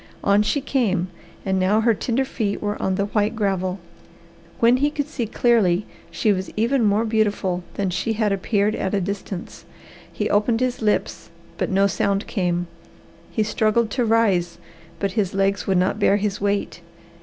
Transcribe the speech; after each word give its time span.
On 0.23 0.41
she 0.41 0.61
came, 0.61 1.09
and 1.45 1.59
now 1.59 1.81
her 1.81 1.93
tender 1.93 2.25
feet 2.25 2.59
were 2.59 2.75
on 2.81 2.95
the 2.95 3.05
white 3.05 3.35
gravel. 3.35 3.77
When 4.59 4.77
he 4.77 4.89
could 4.89 5.07
see 5.07 5.27
clearly 5.27 5.85
she 6.09 6.33
was 6.33 6.49
even 6.57 6.83
more 6.83 7.05
beautiful 7.05 7.63
than 7.75 7.91
she 7.91 8.13
had 8.13 8.31
appeared 8.31 8.73
at 8.73 8.95
a 8.95 8.99
distance. 8.99 9.63
He 10.11 10.27
opened 10.27 10.59
his 10.59 10.81
lips, 10.81 11.29
but 11.59 11.69
no 11.69 11.85
sound 11.85 12.25
came. 12.25 12.65
He 13.29 13.43
struggled 13.43 13.91
to 13.91 14.03
rise, 14.03 14.57
but 14.97 15.11
his 15.11 15.35
legs 15.35 15.67
would 15.67 15.77
not 15.77 15.99
bear 15.99 16.17
his 16.17 16.41
weight. 16.41 16.81